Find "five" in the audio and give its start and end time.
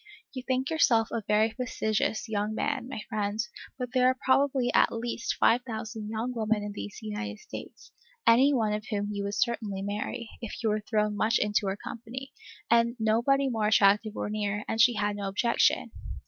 5.39-5.61